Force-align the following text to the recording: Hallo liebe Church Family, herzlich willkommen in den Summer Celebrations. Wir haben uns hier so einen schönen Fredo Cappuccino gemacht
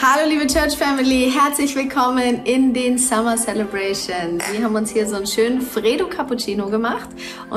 Hallo 0.00 0.28
liebe 0.28 0.46
Church 0.46 0.76
Family, 0.76 1.28
herzlich 1.28 1.74
willkommen 1.74 2.44
in 2.44 2.72
den 2.72 2.98
Summer 2.98 3.36
Celebrations. 3.36 4.44
Wir 4.52 4.62
haben 4.62 4.76
uns 4.76 4.92
hier 4.92 5.08
so 5.08 5.16
einen 5.16 5.26
schönen 5.26 5.60
Fredo 5.60 6.06
Cappuccino 6.06 6.66
gemacht 6.70 7.08